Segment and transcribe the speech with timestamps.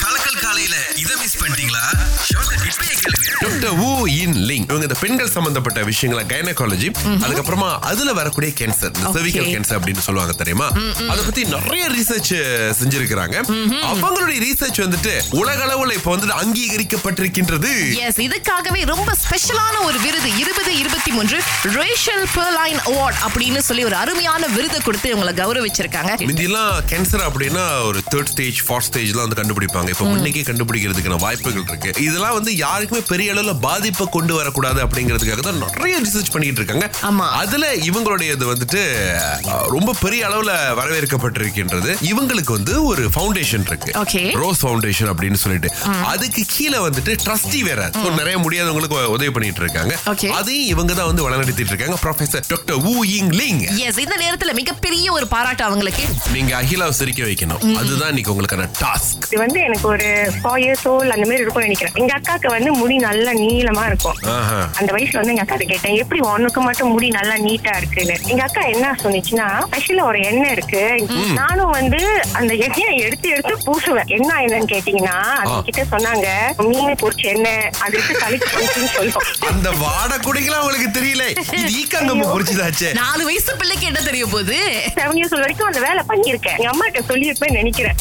[0.00, 1.84] கலக்கல் காலையில இத மிஸ் பண்ணிட்டீங்களா?
[5.00, 6.88] பெண்கள் சம்பந்தப்பட்ட விஷயங்களை கைனகாலஜி
[7.24, 10.66] அதுக்கப்புறமா அதுல வரக்கூடிய கேன்சர் cervical கேன்சர் அப்படின்னு சொல்லுவாங்க தெரியுமா?
[11.12, 12.32] அத பத்தி நிறைய ரிசர்ச்
[12.80, 13.36] செஞ்சிருக்கிறாங்க.
[13.92, 17.72] அவங்களுடைய ரிசர்ச் வந்துட்டு உலக அளவுல இப்ப வந்து அங்கீகரிக்கப்பட்டிருக்கின்றது.
[18.06, 23.94] எஸ் இதுக்காகவே ரொம்ப ஸ்பெஷலான ஒரு விருது இருபது இருபத்தி மூன்று ரேஷல் பெர்லைன் அவார்ட் அப்படின்னு சொல்லி ஒரு
[23.94, 26.12] அருமையான விருதை கொடுத்து இவங்களை கௌரவிச்சிருக்காங்க.
[26.30, 29.88] முந்தியெல்லாம் கேன்சர் அப்படின்னா ஒரு தேர்ட் ஸ்டேஜ் ஃபோர்த் ஸ்டேஜ்லாம் வந்து கண்டுபிடிப்பாங்க.
[29.88, 32.02] இப்ப முன்னைக்கே கண்டுபிடிக்கிறதுக்கான வாய்ப்புகள் இருக்கு.
[32.02, 36.86] இதெல்லாம் வந்து யாருக்குமே பெரிய அளவுல பாதிப்பை கொண்டு வரக்கூடாது அப்படிங்கிறதுக்காக தான் நிறைய ரிசர்ச் பண்ணிட்டு இருக்காங்க.
[37.02, 37.26] ஆமா.
[37.34, 38.80] அதுல இவங்களுடையது வந்துட்டு
[39.44, 41.90] அஹ், ரொம்ப பெரிய அளவுல வரவேற்கப்பட்டிருக்கின்றது.
[42.04, 43.92] இவங்களுக்கு வந்து ஒரு ஃபவுண்டேஷன் இருக்கு.
[44.34, 45.70] ரோஸ் ஃபவுண்டேஷன் அப்படின்னு சொல்லிட்டு.
[46.04, 47.90] அதுக்கு கீழே வந்துட்டு ட்ரஸ்டி வேற.
[48.16, 49.94] நிறைய முடியாதவங்களுக்கு உதவி பண்ணிட்டு இருக்காங்க.
[50.32, 51.98] அதையும் இவங்க தான் வந்து வழிநடத்திட்டு இருக்காங்க.
[52.02, 53.62] ப்ரொஃபசர் டாக்டர் வு இங் லிங்
[54.00, 56.02] இந்த நேரத்துல மிகப்பெரிய ஒரு பாராட்டு அவங்களுக்கு.
[56.32, 57.74] நீங்க அகிலாவை சிரிக்க வைக்கணும்.
[57.74, 60.06] அதுதான் இன்னைக்கு உங்களுக்கான டாஸ்க் இது வந்து எனக்கு ஒரு
[60.36, 61.94] ஃபோர் இயர்ஸ் ஓல்ட் அந்த மாதிரி இருக்கும்னு நினைக்கிறேன்.
[61.94, 64.16] எங்க அக்காக்கு வந்து முடி நல்லா நீளமா இருக்கும்.
[64.34, 64.58] ஆஹா.
[64.78, 68.16] அந்த வயசுல வந்து எங்க அக்கா கேட்டேன் எப்படி உனக்கு மட்டும் முடி நல்லா நீட்டா இருக்குன்னு?
[68.32, 70.82] எங்க அக்கா என்ன சொன்னிச்சுன்னா ஸ்பெஷலா ஒரு எண்ணெய் இருக்கு.
[71.40, 72.00] நானும் வந்து
[72.32, 74.10] அந்த எண்ணெயை எடுத்து எடுத்து பூசுவேன்.
[74.18, 75.60] என்ன என்னன்னு கேட்டீங்கன்னா அது ஆ.
[75.68, 76.26] கிட்ட சொன்னாங்க
[76.70, 79.26] மீன் பொரிச்ச எண்ணெய் அது எடுத்து தலைக்கு பூசுன்னு சொல்லும்.
[79.50, 81.24] அந்த வாட குடிக்கலாம் உங்களுக்கு தெரியல.
[81.58, 82.90] இது ஈக்காங்கம்பு புரிச்சுதாச்சே.
[83.02, 84.58] நாலு வயசு பிள்ளைக்கு என்ன தெரிய போகுது?
[84.98, 87.96] செவன் இயர்ஸ் வரைக்கும் அந்த வேலை பண்ணிருக்கேன் எங்க அம்மா கிட்ட சொல்லியிருப்பேன் நினைக்கிறேன்.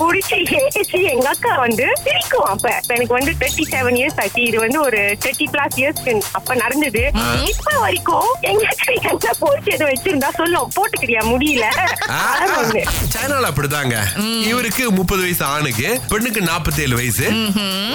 [0.00, 0.36] குடிச்சு
[0.80, 2.66] ஏசி எங்க அக்கா வந்து சிரிக்கும் அப்ப.
[2.94, 4.40] எனக்கு வந்து தேர்ட்டி செவன் இயர்ஸ் ஆச்சு.
[4.48, 7.02] இது வந்து ஒரு தேர்ட்டி பிளஸ் இயர்ஸ் அப்ப நடந்தது.
[7.52, 8.64] இப்ப வரைக்கும் எங்க
[9.12, 11.66] அக்கா போச்சு எதுவும் வச்சிருந்தா சொல்லும் போட்டுக்கிறியா முடியல.
[13.14, 13.96] சைனால அப்படிதாங்க.
[14.50, 17.26] இவருக்கு முப்பது வயசு ஆணுக்கு பெண்ணுக்கு நாற்பத்தி ஏழு வயசு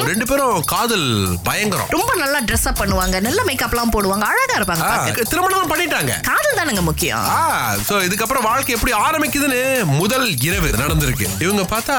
[0.10, 1.08] ரெண்டு பேரும் காதல்
[1.50, 1.92] பயங்கரம்.
[1.98, 3.20] ரொம்ப நல்லா ட்ரெஸ் அப் பண்ணுவாங்க.
[3.28, 4.26] நல்ல மேக்கப்லாம் போடுவாங்க.
[4.32, 5.28] அழகா இருப்பாங்க.
[5.34, 6.14] திருமணம் பண்ணிட்டாங்க.
[6.30, 7.28] காதல் தானங்க முக்கியம்.
[7.88, 9.62] சோ இதுக்கப்புறம் வாழ்க்கை எப்படி ஆரம்பிக்குதுன்னு
[10.02, 11.28] முதல் இரவு நடந்திருக்கு.
[11.44, 11.96] இவங்க பார்த்தா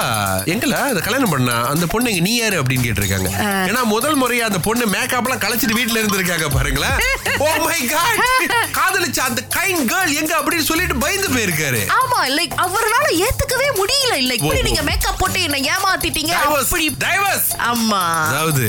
[0.54, 1.56] எங்கல அந்த கல்யாணம் பண்ணா?
[1.72, 3.30] அந்த பொண்ணு எங்க நீ யாரு அப்படின்னு கேட்டிருக்காங்க.
[3.70, 6.98] ஏன்னா முதல் முறையா அந்த பொண்ணு மேக்கப் எல்லாம் கலைச்சிட்டு வீட்டுல இருந்திருக்காங்க பாருங்களேன்.
[7.44, 8.22] ஓ மை காட்
[8.78, 8.83] காதலிச்ச
[9.24, 11.80] அந்த கைண்ட் கேர்ள் எங்க அப்படின்னு சொல்லிட்டு பயந்து போயிருக்காரு.
[11.98, 12.92] ஆமா லைக் அவரால
[13.24, 14.14] ஏத்துக்கவே முடியல.
[14.14, 14.62] இல்ல இப்படி.
[14.62, 16.32] நீங்க மேக்கப் போட்டு என்ன ஏமாத்திட்டீங்க.
[16.40, 17.48] அப்படி divorce.
[17.68, 18.00] ஆமா.
[18.28, 18.64] அதாவது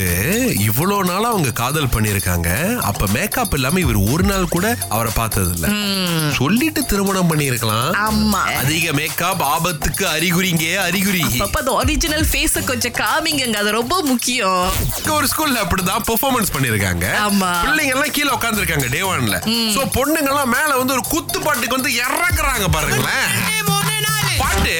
[0.60, 2.50] இவ்வளவு நாளா அவங்க காதல் பண்ணிருக்காங்க
[2.84, 5.68] அப்ப மேக்கப் இல்லாம இவர் ஒரு நாள் கூட அவரை பார்த்தது இல்ல
[6.38, 8.42] சொல்லிட்டு திருமணம் பண்ணிருக்கலாம் ஆமா.
[8.62, 11.24] அதிக மேக்கப் ஆபத்துக்கு அறிகுறிங்க அறிகுறி.
[11.40, 14.64] அப்ப அந்த ஒரிஜினல் ஃபேஸ கொஞ்சம் காமிங்கங்க அது ரொம்ப முக்கியம்.
[15.16, 17.52] ஒரு ஸ்கூல்ல அப்படிதான் பெர்ஃபார்மன்ஸ் பண்ணிருக்காங்க ஆமா.
[17.64, 19.38] பிள்ளைங்க எல்லாம் கீழே உட்கார்ந்திருக்காங்க டே ஒன்ல
[19.76, 23.28] சோ பொண்ணுங்க எல்லாம் மேல வந்து ஒரு குத்து பாட்டுக்கு வந்து இறக்குறாங்க பாருங்களேன்.
[24.42, 24.74] பாட்டு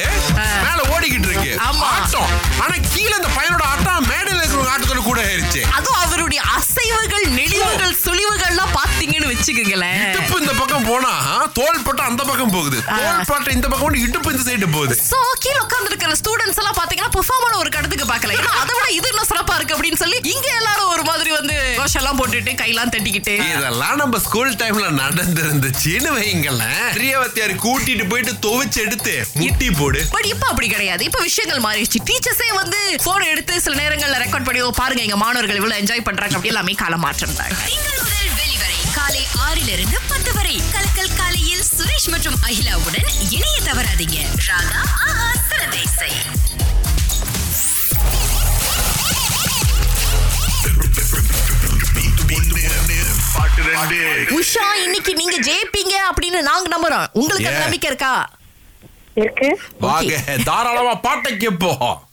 [0.64, 1.52] மேல ஓடிக்கிட்டு இருக்கு.
[1.90, 2.30] ஆட்டம்.
[2.62, 5.60] ஆனா கீழே அந்த பையனோட ஆட்டம் மேடையில இருக்கிற ஆட்டத்தோட கூட ஆயிருச்சு.
[5.76, 10.02] அதுவும் அவருடைய அசைவுகள் நெளிவுகள் சுழிவுகள்லாம் பாத்தீங்கன்னு வச்சுக்கோங்களேன்.
[10.08, 11.12] இடுப்பு இந்த பக்கம் போனா
[11.58, 12.78] தோல் பட்டு அந்த பக்கம் போகுது.
[12.90, 14.96] தோல் பட்டு இந்த பக்கம் வந்து இடுப்பு இந்த சைடு போகுது.
[15.10, 18.36] சோ கீழ உட்கார்ந்து இருக்கிற ஸ்டூடெண்ட்ஸ் எல்லாம் பாத்தீங்கன்னா பெர்ஃபார்மான ஒரு கடத்துக்கு பார்க்கல.
[18.40, 20.18] ஏன்னா அதை விட இது இன்னும் சிறப்பா இருக்கு அப்படின்னு சொல்லி
[21.86, 23.34] வந்து கோஷெல்லாம் போட்டுட்டு கையெல்லாம் தட்டிக்கிட்டு.
[23.50, 26.86] இதெல்லாம் நம்ம ஸ்கூல் டைம்ல நடந்திருந்துச்சுன்னு வைங்களேன்.
[26.96, 30.00] பிரியவத்தியார் கூட்டிட்டு போயிட்டு துவைச்சு எடுத்து முட்டி போடு.
[30.10, 31.04] பட் இப்ப அப்படி கிடையாது.
[31.04, 32.00] இப்ப விஷயங்கள் மாறிடுச்சு.
[32.08, 36.34] டீச்சர்ஸே வந்து போன் எடுத்து சில நேரங்கள்ல ரெக்கார்ட் பண்ணி "ஓ, பாருங்க எங்க மாணவர்கள் இவ்வளவு என்ஜாய் பண்றாங்க
[36.34, 37.54] அப்படி எல்லாமே காலம் மாற்றம் தான்
[38.96, 40.54] காலை ஆறிலிருந்து பத்து வரை.
[40.74, 44.18] கலக்கல் காலையில் சுரேஷ் மற்றும் அகிலாவுடன் இணைய தவறாதீங்க.
[44.48, 46.10] ராகா ஆஹா சிறதேசை
[53.78, 57.06] உஷா இன்னைக்கு நீங்க ஜெயிப்பீங்க அப்படின்னு நாங்க நம்புறோம்.
[57.12, 57.50] உங்களுக்கு.
[57.50, 58.12] நம்பிக்கை இருக்கா?
[59.14, 59.48] இருக்கு.
[59.80, 60.14] வாங்க
[60.44, 62.04] தாராளமா பாட்டை கேட்போம்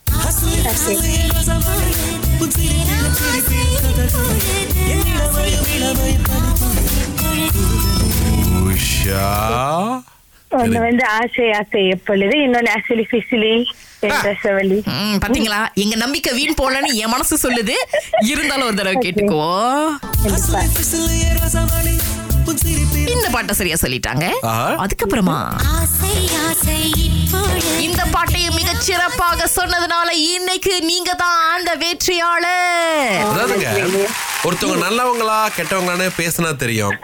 [8.68, 9.24] உஷா.
[10.62, 12.36] ஒண்ணு வந்து ஆசை ஆசை எப்பொழுது?
[12.46, 13.54] இன்னொன்னு ஆசிலி பிசிலி
[15.24, 15.60] பாத்தீங்களா?
[15.82, 17.76] எங்க நம்பிக்கை வீண் போலன்னு என் மனசு சொல்லுது.
[18.32, 19.86] இருந்தாலும் ஒரு தடவை கேட்டுக்குவோம்.
[23.14, 24.26] இந்த பாட்டை சரியா சொல்லிட்டாங்க.
[24.84, 25.38] அதுக்கப்புறமா
[25.78, 26.16] ஆசை
[26.48, 26.80] ஆசை
[27.88, 33.24] இந்த பாட்டையும் மிகச் சிறப்பாக சொன்னதுனால இன்னைக்கு நீங்க தான் அந்த வெற்றியாளர்
[34.48, 36.96] ஒருத்தவங்க நல்லவங்களா கெட்டவங்களான்னு பேசினா தெரியும்.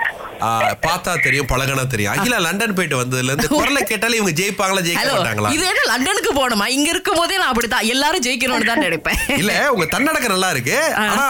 [0.85, 2.11] பார்த்தா தெரியும் பழகினா தெரியும்.
[2.13, 5.49] அகிலா லண்டன் போயிட்டு வந்ததுல இருந்து குரலை கேட்டாலே இவங்க ஜெயிப்பாங்களா ஜெயிக்க மாட்டாங்களா?
[5.55, 6.65] இது என்ன லண்டனுக்கு போகணுமா?
[6.75, 7.87] இங்க இருக்கும் போதே நான் அப்படித்தான்.
[7.93, 9.19] எல்லாரும் ஜெயிக்கணும்னு தான் நினைப்பேன்.
[9.41, 10.77] இல்ல உங்க தன்னடக்கம் நல்லா இருக்கு.
[11.05, 11.25] ஆனா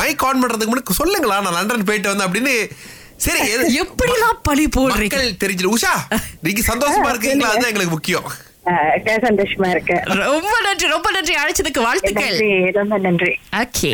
[0.00, 2.54] மைக் ஆன் பண்றதுக்கு முன்னாடி சொல்லுங்களா நான் லண்டன் போயிட்டு வந்தேன் அப்படின்னு.
[3.26, 3.40] சரி
[3.82, 5.14] எப்படிலாம் பழி போடுறீங்க?
[5.14, 5.94] மக்கள் தெரிஞ்சிரு உஷா
[6.46, 8.28] நீங்க சந்தோஷமா இருக்கீங்களா அதுதான் எங்களுக்கு முக்கியம்.
[9.28, 9.96] சந்தோஷமா இருக்கு.
[10.22, 11.34] ரொம்ப நன்றி ரொம்ப நன்றி.
[11.42, 12.36] அழைச்சதுக்கு வாழ்த்துக்கள்.
[12.38, 13.34] நன்றி ரொம்ப நன்றி.
[13.62, 13.92] ஓகே